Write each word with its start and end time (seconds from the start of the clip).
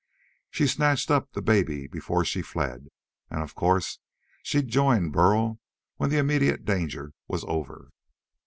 She'd 0.49 0.65
snatched 0.65 1.11
up 1.11 1.33
the 1.33 1.43
baby 1.43 1.85
before 1.85 2.25
she 2.25 2.41
fled. 2.41 2.87
And 3.29 3.43
of 3.43 3.53
course 3.53 3.99
she'd 4.41 4.67
joined 4.67 5.13
Burl 5.13 5.59
when 5.97 6.09
the 6.09 6.17
immediate 6.17 6.65
danger 6.65 7.13
was 7.27 7.43
over. 7.43 7.91